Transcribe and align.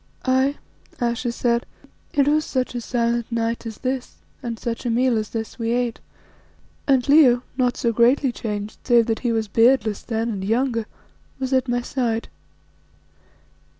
"Aye," 0.25 0.55
Ayesha 0.99 1.31
said, 1.31 1.67
"it 2.11 2.27
was 2.27 2.43
such 2.43 2.73
a 2.73 2.81
silent 2.81 3.31
night 3.31 3.67
as 3.67 3.77
this 3.77 4.15
and 4.41 4.57
such 4.57 4.83
a 4.83 4.89
meal 4.89 5.15
as 5.15 5.29
this 5.29 5.59
we 5.59 5.73
ate, 5.73 5.99
and 6.87 7.07
Leo, 7.07 7.43
not 7.55 7.77
so 7.77 7.93
greatly 7.93 8.31
changed, 8.31 8.79
save 8.83 9.05
that 9.05 9.19
he 9.19 9.31
was 9.31 9.47
beardless 9.47 10.01
then 10.01 10.29
and 10.29 10.43
younger, 10.43 10.87
was 11.37 11.53
at 11.53 11.67
my 11.67 11.81
side. 11.83 12.29